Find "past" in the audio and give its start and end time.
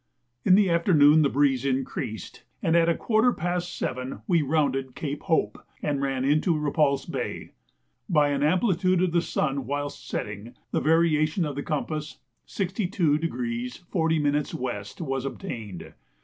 3.31-3.77